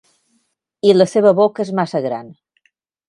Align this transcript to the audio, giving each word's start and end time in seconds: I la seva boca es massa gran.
I 0.91 0.95
la 0.95 1.07
seva 1.11 1.33
boca 1.41 1.67
es 1.67 1.73
massa 1.81 2.05
gran. 2.07 2.33